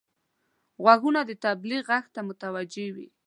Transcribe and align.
غوږونه 0.83 1.21
د 1.25 1.31
تبلیغ 1.45 1.81
غږ 1.89 2.05
ته 2.13 2.19
متوجه 2.27 2.87
وي 2.95 3.07